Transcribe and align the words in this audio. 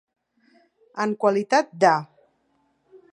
En 1.05 1.13
qualitat 1.25 1.71
de. 1.85 1.95